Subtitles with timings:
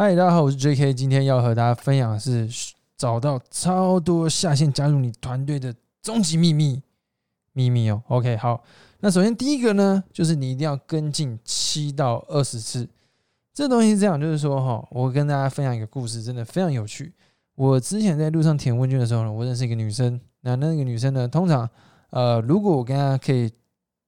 [0.00, 0.94] 嗨，大家好，我是 J.K.
[0.94, 2.48] 今天要和大家分享的是
[2.96, 6.80] 找到超多下线加入你团队的终极秘密
[7.52, 8.00] 秘密哦。
[8.06, 8.62] OK，好，
[9.00, 12.88] 那首先第一个呢，就是你一定要跟进七到二十次。
[13.52, 17.12] 这东西是这样，就是说哈，我跟大家分享一个故事，真的非常有趣。
[17.56, 21.68] 我之前在路上填问卷的时候呢，我认识一个女生，那那个女生呢，通常
[22.10, 23.50] 呃，如果我跟她可以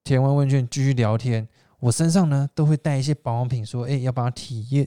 [0.05, 1.49] 填完问卷继续聊天，
[1.81, 4.87] 我身上呢都会带一些保养品，说哎、要帮她体验。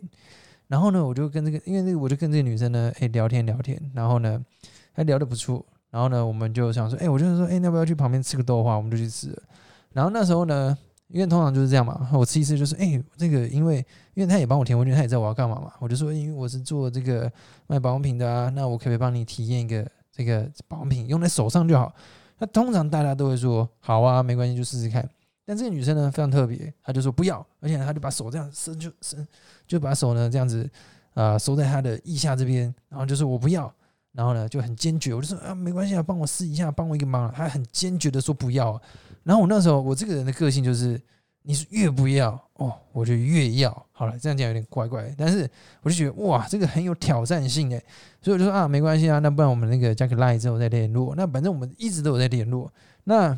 [0.67, 4.43] 然后呢，我就跟这个，因为那个我就跟这个女生呢，哎，聊天聊天，然后呢，
[4.91, 5.65] 还聊得不错。
[5.91, 8.75] 然后呢，我们就想说，哎，我就说，哎，要不要去旁边吃个豆花？
[8.75, 9.43] 我们就去吃了。
[9.91, 10.75] 然后那时候呢，
[11.07, 13.77] 因为通常就是这样嘛，我吃一次就是，哎，这个因为
[14.15, 17.31] 因为他也帮我填问卷，他也知道我要干嘛嘛，我就说，因为我是做这个
[17.67, 21.93] 卖保养品的啊，那我可不可以帮你体验一个这个保养品，用在手上就好？
[22.39, 25.07] 那通常大家都会说，好啊，没关系，就试试看。
[25.45, 29.27] 但这个女生呢非常特别，她就说不要，而且她就把手这样伸就伸，
[29.67, 30.69] 就把手呢这样子
[31.13, 33.73] 啊、收在她的腋下这边，然后就说我不要，
[34.13, 38.81] 然后呢就很坚决，我就说啊没关系啊，帮我试一下，帮我一个忙，她很坚决的说不要，
[39.23, 40.97] 然后我那时候我这个人的个性就是，
[41.41, 45.49] 你是越不要哦，我就越要，好了，这样讲有点怪怪，但是
[45.81, 47.83] 我就觉得哇，这个很有挑战性诶，
[48.21, 52.71] 所以我就说啊没关系啊，那不然我们那个加个 line 之后再联络，那反正我们一直都有在联络，
[53.03, 53.37] 那。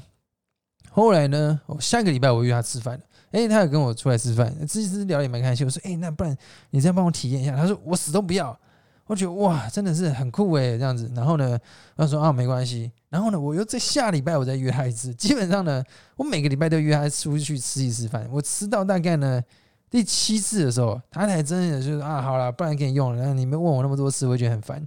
[0.95, 5.65] 后来呢，我、下个礼拜我约他吃饭了，诶，他有跟我出来吃饭，这次聊也蛮开心。
[5.65, 6.33] 我说，诶，那不然
[6.69, 7.53] 你再帮我体验一下？
[7.53, 8.57] 他说我死都不要。
[9.05, 11.11] 我觉得哇，真的是很酷诶，这样子。
[11.13, 11.59] 然后呢，
[11.97, 12.89] 他说啊，没关系。
[13.09, 15.13] 然后呢，我又在下礼拜我再约他一次。
[15.13, 15.83] 基本上呢，
[16.16, 18.25] 我每个礼拜都约他出去吃一次饭。
[18.31, 19.44] 我吃到大概呢
[19.89, 23.19] 第七次的时候，他才真的就是啊，好了，不然给你用了。
[23.19, 24.81] 然后你们问我那么多次，我觉得很烦。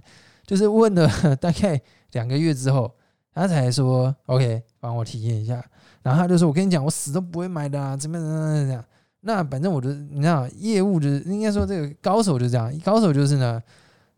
[0.47, 1.79] 就是问了大概
[2.13, 2.91] 两个月之后，
[3.33, 5.63] 他才说 OK，帮我体验一下。
[6.01, 8.85] 然后他就说：“我跟你讲，我死都不会买的啊，怎么怎么样怎么？
[9.21, 13.61] 那反正我就你知道，业务就是应该说这个高手就这样，高手就是呢，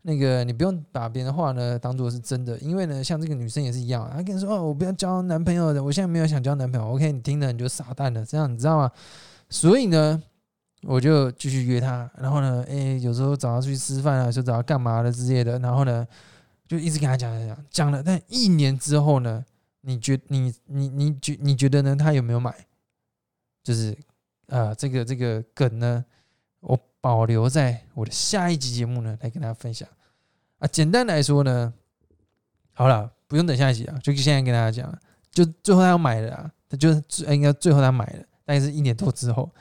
[0.02, 8.90] 那个你不用把别人的话呢当做是真的，因为呢，像这个女生也是一样，她跟你说哦，我不要交男朋友的，我现在没有想交男朋友，OK，你听了你就傻蛋了，这样你知道吗？
[9.48, 10.22] 所以呢，
[10.82, 16.06] 我就继续约她，然后呢，诶，有时候找她出去吃饭啊，就找她干嘛的之类的，然后呢，
[16.72, 19.44] 就一直跟他讲讲讲讲了，但一年之后呢？
[19.82, 21.94] 你觉你你你觉你觉得呢？
[21.94, 22.54] 他有没有买？
[23.62, 23.94] 就是
[24.46, 26.02] 呃，这个这个梗呢，
[26.60, 29.86] 我保留在我的下一集节目呢来跟大家分享
[30.60, 30.66] 啊。
[30.66, 31.74] 简单来说呢，
[32.72, 34.98] 好了，不用等下一集啊，就现在跟大家讲，
[35.30, 39.52] 就最后他要买的啊，他就是应该最后他买的，大概是一年多之后。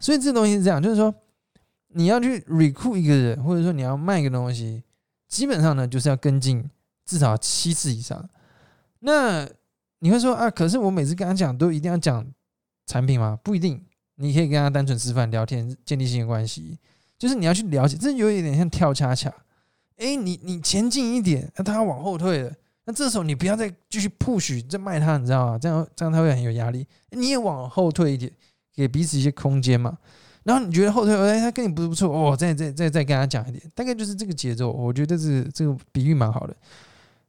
[0.00, 1.14] 所以这东西是这样，就是说
[1.88, 4.82] 你要去 recruit 一个人，或者说你要卖一个东西，
[5.28, 6.68] 基本上呢就是要跟进
[7.04, 8.28] 至少七次以上。
[9.00, 9.48] 那
[10.00, 10.50] 你会说啊？
[10.50, 12.26] 可是我每次跟他讲都一定要讲
[12.86, 13.38] 产品吗？
[13.42, 13.84] 不一定，
[14.16, 16.78] 你可以跟他单纯吃饭聊天，建立信任关系。
[17.18, 19.32] 就是你要去了解，这有一点像跳恰恰。
[19.96, 22.52] 哎，你你前进一点，那他往后退了，
[22.84, 25.58] 那这时候你不要再继续 push 再卖他，你知道吗？
[25.58, 26.86] 这样这样他会很有压力。
[27.10, 28.32] 你也往后退一点，
[28.72, 29.98] 给彼此一些空间嘛。
[30.44, 34.70] 然后你觉得后退，哎，他跟你不是不错哦，再再再再跟他讲一点，大概就是这个节奏。
[34.70, 36.56] 我觉得是这个比喻蛮好的。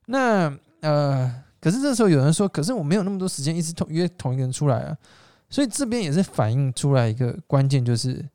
[0.06, 1.44] 那呃。
[1.62, 4.98] 可是这时候有人说，可是我没有那么多时间一直同约同一个人出来啊，
[5.50, 8.25] 所以这边也是反映出来一个关键，就是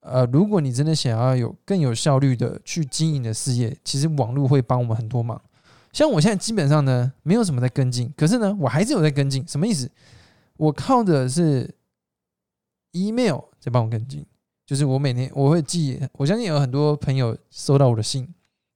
[0.00, 5.40] 呃，如果你真的想要有更有效率的去经营的事业，其实网络会帮我们很多忙。
[5.90, 9.42] 像我现在基本上呢，没有什么在跟进，可是呢，我还是有在跟进。
[9.48, 9.90] 什么意思？
[10.58, 11.74] 我靠的是
[12.92, 14.26] email 在帮我跟进，
[14.66, 18.28] 就是我每天我会寄，我相信有很多朋友收到我的信，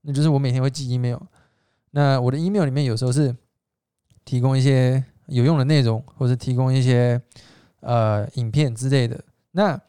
[0.03, 1.19] 那就是我每天会寄 email。
[1.91, 3.37] 那我的 email 里面有时候是。
[4.25, 7.19] 提供一些有用的内容，或者提供一些
[7.81, 9.19] 呃影片之类的。
[9.53, 9.81] 那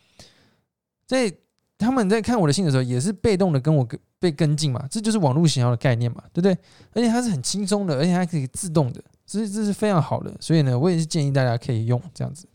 [1.05, 1.29] 在
[1.77, 3.85] 他们在看我的信的时候，也是被动的跟我
[4.17, 6.57] 被跟进嘛，这就是网络营销的概念嘛，对不对？
[6.93, 10.33] 而且它是很轻松的，而且它可以自动的，这这是非常好的。
[10.39, 12.47] 所以呢，我也是建议大家可以用这样子。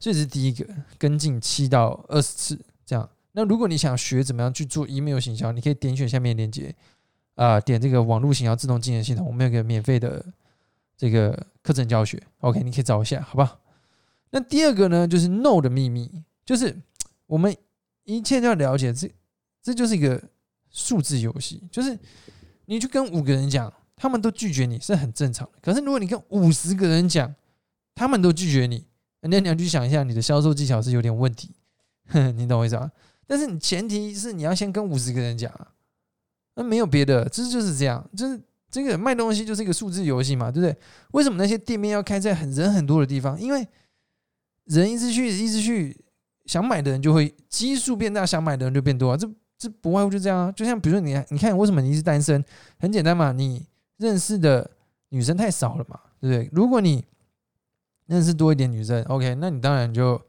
[0.00, 0.66] 这是第一个，
[0.98, 3.08] 跟进七到二十次这样。
[3.30, 6.74] 那如果你想学怎么样去做 email 行销，你可以点选下面链接
[7.36, 10.26] 啊，点这个网络行销自动进阶系统，我们有个免费的。
[10.96, 13.58] 这个课程教学，OK，你可以找一下，好不好？
[14.32, 16.10] 那第二个呢，就是 No 的秘密，
[16.44, 16.78] 就是
[17.24, 17.56] 我们
[18.04, 19.10] 一切都要了解这
[19.62, 20.22] 这就是一个
[20.68, 21.98] 数字游戏，就是
[22.66, 25.58] 你去跟五个人讲，他们都拒绝你是很正常的。
[25.62, 27.34] 可是如果你跟五十个人讲，
[27.94, 28.84] 他们都拒绝你，
[29.22, 31.54] 那你要去想一下，你的销售技巧是有点问题，
[32.34, 32.90] 你懂我意思吧？
[33.26, 35.52] 但是你前提是你要先跟五十个人讲，
[36.56, 38.40] 那没有别的，这就是这样，就是
[38.70, 40.76] 这个卖东西就是一个数字游戏嘛，对不对？
[41.12, 43.40] 为什么那些店面要开在很人很多的地方？
[43.40, 43.66] 因为
[44.64, 45.96] 人一直去，一直去，
[46.46, 49.16] 想买的人就会基数变大，想买的人就变多啊。
[49.16, 50.52] 这这不外乎就这样啊。
[50.52, 52.44] 就像比如说你，你看为什么你是单身？
[52.78, 53.66] 很简单嘛，你
[53.98, 54.70] 认识的
[55.10, 56.50] 女生太少了嘛，对不对？
[56.52, 57.04] 如果你
[58.10, 60.20] 认识多一点女生，OK，那你当然就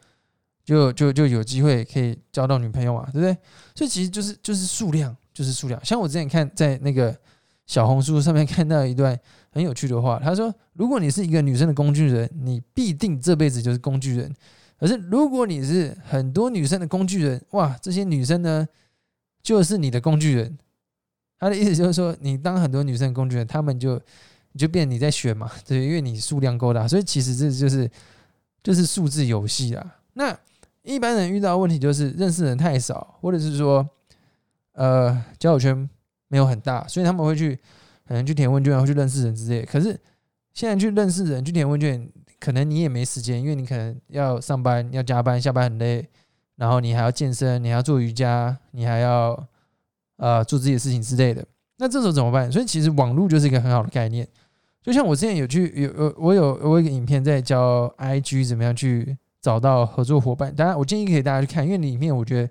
[0.64, 3.36] 就就就有机会可以交到女朋友嘛，对不对？
[3.74, 5.84] 所以其实就是就是数量，就是数量。
[5.84, 7.18] 像我之前看在那个
[7.66, 9.20] 小红书上面看到一段
[9.52, 14.30] 很有趣的话，他说：如果你是一个女生的工具人，你必定这辈子就是工具人；
[14.80, 18.68] 可是如果你是很多女生的工具人，哇，这些女生呢
[19.42, 20.56] 就是你的工具人。
[21.40, 24.00] 他的意思就是说，你当很多女生的工具人，他们就。
[24.54, 27.90] 你就变你在选嘛， 对，因为你数量够大，所以其实这就是
[28.64, 29.96] 就是数字游戏啊。
[30.14, 30.38] 那
[30.84, 33.88] 一般人遇到问题就是认识人太少，或者是说
[34.74, 35.90] 呃交友圈
[36.28, 37.56] 没有很大，所以他们会去
[38.08, 39.64] 可能去填问卷，会去认识人之类。
[39.64, 40.00] 可是
[40.54, 42.10] 现在去认识人去填问卷，
[42.40, 46.08] 可能你也没时间，因为你可能要上班要加班，下班很累，
[46.58, 49.48] 然后你还要健身，你还要做瑜伽，你还要
[50.18, 51.46] 呃做自己的事情之类的。
[51.78, 52.52] 那这时候怎么办？
[52.52, 54.28] 所以其实网络就是一个很好的概念。
[54.84, 62.50] 就像我之前有去有有我有我有一个影片在教 IG 怎么样去找到合作伙伴，当然我建议可以大家去看，因为里面我觉得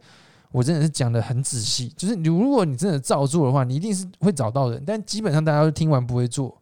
[0.53, 1.89] 我真的是讲的很仔细。
[1.97, 6.57] 就是你如果你真的照做的话，你一定是会找到人，但基本上大家都听完不会做。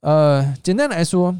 [0.00, 1.36] 呃，简单来说，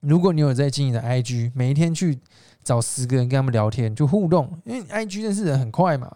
[0.00, 2.18] 如果你有在经营的 IG，每一天去
[2.64, 6.10] 找十个人跟他们聊天，就互动，因为 IG 认识人很快嘛。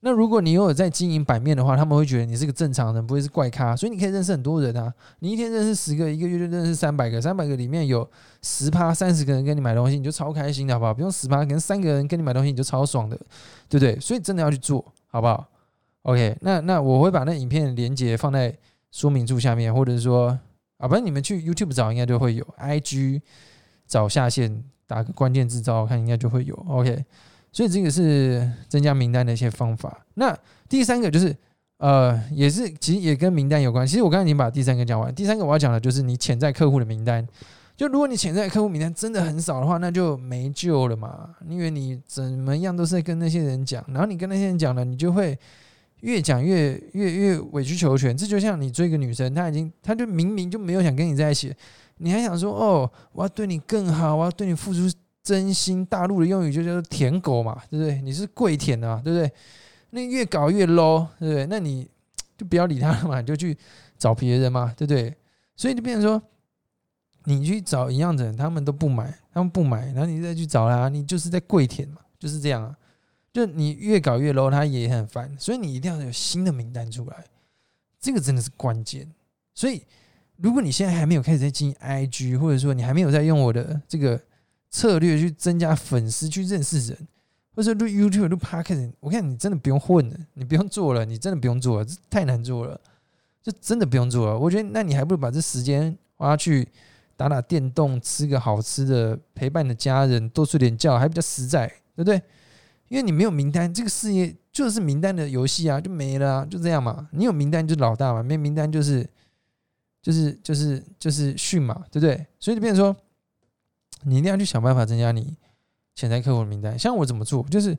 [0.00, 4.92] 那如果你有在经营版面的话，他们会觉得你是个正常人，不会是怪咖，所以你可以认识很多人啊。
[5.20, 8.08] 你一天认识十个，一个月就认识三百个，三百个里面有
[8.42, 10.94] 十趴三十个人跟你买东西，你就超开心的好不好？
[10.94, 13.16] 不用十趴，可能三个人跟你买东西，你就超爽的，
[13.68, 13.98] 对不对？
[13.98, 15.44] 所以真的要去做好不好
[16.02, 18.54] ？OK，那那我会把那影片连接放在
[18.92, 20.38] 说明处下面，或者是说
[20.76, 23.22] 啊，不然你们去 YouTube 找应该就会有，IG
[23.86, 26.54] 找下线打个关键字找看应该就会有。
[26.68, 27.04] OK。
[27.56, 30.04] 所以这个是增加名单的一些方法。
[30.12, 30.36] 那
[30.68, 31.34] 第三个就是，
[31.78, 33.86] 呃，也是其实也跟名单有关。
[33.86, 35.14] 其实我刚才已经把第三个讲完。
[35.14, 37.26] 第三个我要讲的就是你潜在客户的名单。
[37.74, 41.30] 就如果你潜在客户名单真的很少的话，那就没救了嘛。
[41.48, 45.38] 因为你怎么样都是在跟那些人讲，然后你跟那些人讲了，你就会
[46.00, 48.14] 越讲越越越委曲求全。
[48.14, 51.54] 这就像你追一个女生，她已经她就明明就没有想跟你在一起，
[51.96, 54.94] 你还想说哦，我要对你更好，我要对你付出。
[55.26, 58.00] 真心大陆的用语就叫做舔狗嘛，对不对？
[58.00, 59.28] 你是跪舔的嘛，对不对？
[59.90, 61.46] 那越搞越 low，对不对？
[61.46, 61.90] 那你
[62.38, 63.58] 就不要理他了嘛，你就去
[63.98, 65.12] 找别人嘛，对不对？
[65.56, 66.22] 所以就变成说，
[67.24, 72.76] 你去找一样的人，他们都不买，他们不买，然后你再去找他，你就是在跪舔嘛，就是这样啊。
[73.32, 77.24] 就你越搞越 low，他也很烦，所以你一定要有新的名单出来，
[77.98, 79.10] 这个真的是关键。
[79.54, 79.82] 所以
[80.36, 84.22] 如果你现在还没有开始在经营 IG，或者说你还没有在用我的这个。
[84.70, 87.08] 策略去增加粉丝，去认识人，
[87.54, 92.78] 或者录 YouTube、录 Podcast，我看你真的不用混了，你不用做了，你真的不用做了，这太难做了，
[93.42, 94.38] 这真的不用做了。
[94.38, 96.68] 我觉得，那你还不如把这时间花去
[97.16, 102.20] 打打电动，吃个好吃的，陪伴你的家人，多睡点觉，还比较实在，对不对？
[102.88, 107.08] 因为你没有名单，这个事业就是名单的游戏啊，就没了，就这样嘛。
[107.12, 109.08] 你有名单就是老大嘛，没名单就是
[110.02, 112.26] 就是就是就是训嘛，对不对？
[112.38, 112.94] 所以就变成说。
[114.08, 115.36] 你一定要去想办法增加你
[115.96, 116.78] 潜在客户的名单。
[116.78, 117.76] 像我怎么做，就是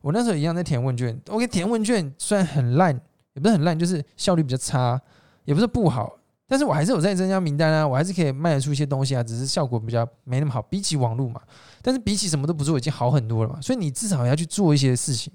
[0.00, 1.16] 我那时候一样在填问卷。
[1.28, 2.92] OK，填问卷虽然很烂，
[3.34, 5.00] 也不是很烂，就是效率比较差，
[5.44, 10.60] 也不是不好，但是我还是有在增加名单啊，我还是可以卖得出一些东西啊，只是效果比较没那么好。
[10.62, 11.40] 比起网络嘛，
[11.80, 13.60] 但是比起什么都不做，已经好很多了嘛。
[13.60, 15.32] 所以你至少要去做一些事情。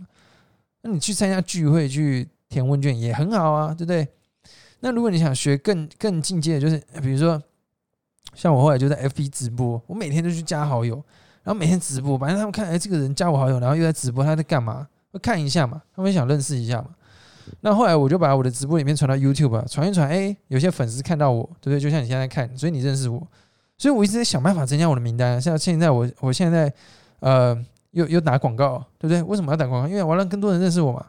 [0.81, 4.05] 那你去参加聚会，去填问卷也很好啊，对不对？
[4.81, 7.41] 那如果你想学更更进阶的，就是比如说。
[8.35, 10.95] 像我后来就在 FB 直播，我每天都去加好友，
[11.43, 14.87] 然后每天直播，反正他们看，哎，这个人加我好友，然后又在直播，他在干嘛？
[15.11, 16.89] 会看一下嘛，他们想认识一下嘛。
[17.61, 21.79] 那后来我就把我的直播里面传到 YouTube，传一传，哎，有些粉丝看到我，对不对？
[21.79, 23.25] 就像你现在看，所以你认识我，
[23.77, 25.41] 所以我一直在想办法增加我的名单。
[25.41, 26.73] 像现在我，我现在
[27.19, 27.57] 呃，
[27.91, 29.21] 又又打广告，对不对？
[29.23, 29.87] 为什么要打广告？
[29.87, 31.05] 因为我要让更多人认识我嘛，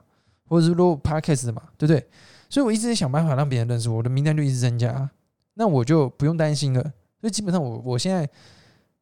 [0.47, 2.07] 或者是录 Podcast 嘛，对不对？
[2.49, 5.11] 所以我一直在想办法让别人认识我，我的名单就一直增加，
[5.55, 6.93] 那我就不用担心了。
[7.21, 8.29] 所以基本上，我我现在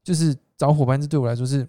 [0.02, 1.66] 就是找伙伴，这对我来说是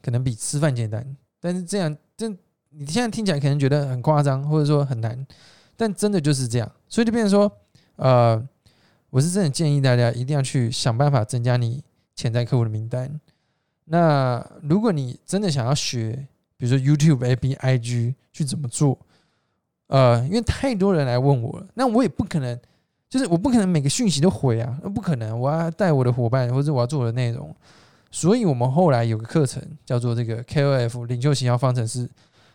[0.00, 1.16] 可能比吃饭简单。
[1.40, 2.28] 但是这样，这
[2.70, 5.26] 你现在听起来可能觉得很夸张，或者说很难，
[5.76, 7.50] 但真的就是这样，所以就变成说，
[7.96, 8.48] 呃，
[9.10, 11.82] 我是真的建议大家一定要去想办法增加你
[12.14, 13.20] 潜在客户的名单。
[13.84, 16.26] 那如果你真的想要学，
[16.56, 18.98] 比如说 YouTube、A B I G 去怎么做，
[19.88, 22.58] 呃，因为太多人来问我了，那我也不可能，
[23.14, 27.54] 就是我不可能每个讯息都回啊，那不可能，我要带我的伙伴或者我要做我的内容，
[28.10, 32.10] 所以我们后来有个课程叫做这个 K O F 领袖行销方程式，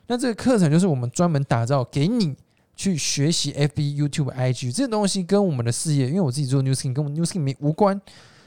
[0.07, 2.35] 那这个课程就是我们专门打造给你
[2.75, 8.01] 去学习 F B、YouTube、I G 这东西跟我们的事业，因为我自己做 New Skin 跟我们 New Skin 没无关，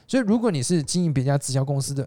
[0.07, 2.07] 所以如果你是经营别家直销公司的。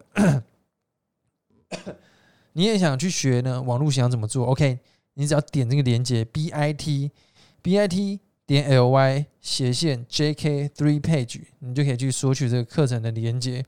[2.54, 3.60] 你也想去学呢？
[3.60, 4.78] 网络想怎么做？OK，
[5.16, 7.16] 你只要点这个链接 bit
[7.64, 13.66] bit 点 ly 斜线 jk three page，你就可以去索取这个课程的连接。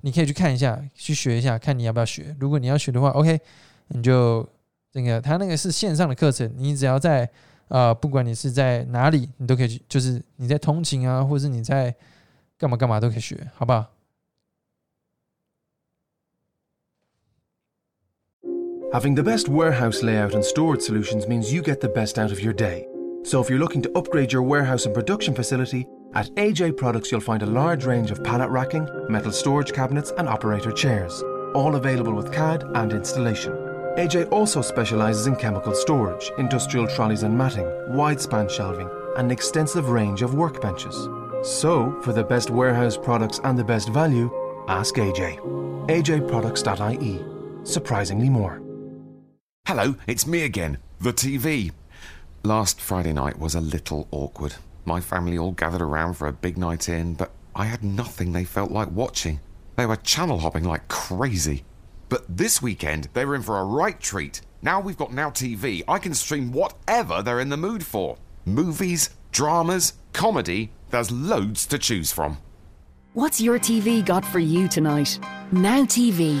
[0.00, 2.36] 你可以去看一下，去学一下，看你要不要学。
[2.38, 3.40] 如果你要学的话，OK，
[3.88, 4.48] 你就
[4.92, 7.28] 那个，他那个是线上的课程，你只要在
[7.66, 11.94] 呃，不管你是在哪里，你都可以去，就是你在通勤啊，或者是你在
[12.56, 13.92] 干嘛干嘛都可以学，好不好
[18.92, 22.54] ？Having the best warehouse layout and storage solutions means you get the best out of your
[22.54, 22.86] day.
[23.28, 27.20] So if you're looking to upgrade your warehouse and production facility, at AJ Products you'll
[27.20, 31.22] find a large range of pallet racking, metal storage cabinets and operator chairs,
[31.54, 33.52] all available with CAD and installation.
[33.98, 39.30] AJ also specialises in chemical storage, industrial trolleys and matting, wide span shelving, and an
[39.30, 40.96] extensive range of workbenches.
[41.44, 44.30] So, for the best warehouse products and the best value,
[44.68, 45.38] ask AJ.
[45.88, 47.22] AJProducts.ie.
[47.62, 48.62] Surprisingly more.
[49.66, 51.72] Hello, it's me again, the TV.
[52.44, 54.54] Last Friday night was a little awkward.
[54.84, 58.44] My family all gathered around for a big night in, but I had nothing they
[58.44, 59.40] felt like watching.
[59.74, 61.64] They were channel hopping like crazy.
[62.08, 64.40] But this weekend, they were in for a right treat.
[64.62, 69.10] Now we've got Now TV, I can stream whatever they're in the mood for movies,
[69.32, 72.38] dramas, comedy, there's loads to choose from.
[73.14, 75.18] What's your TV got for you tonight?
[75.50, 76.40] Now TV.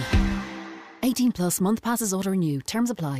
[1.02, 2.60] 18 plus month passes auto renew.
[2.60, 3.16] Terms apply.